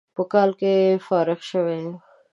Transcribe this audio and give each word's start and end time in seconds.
په 0.15 0.23
کال 0.31 0.49
کې 0.59 0.73
فارغ 1.07 1.39
شوى 1.51 1.77
يم. 1.83 1.95